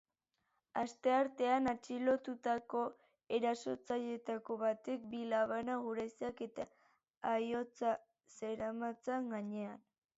[0.83, 2.81] Asteartean atxilotutako
[3.39, 6.69] erasotzaileetako batek bi labana, guraizeak eta
[7.37, 7.97] aihotza
[8.41, 9.83] zeramatzan gainean.